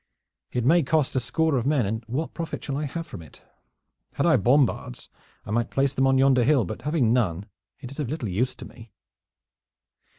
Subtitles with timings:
[0.51, 3.43] It may cost a score of men, and what profit shall I have from it?
[4.15, 5.11] Had I bombards,
[5.45, 7.45] I might place them on yonder hill, but having none
[7.81, 8.89] it is of little use to me."